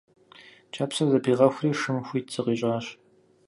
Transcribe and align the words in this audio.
Кӏапсэр 0.73 1.07
зэпигъэхури 1.11 1.71
шым 1.81 1.97
хуит 2.07 2.27
зыкъищӏащ. 2.33 2.85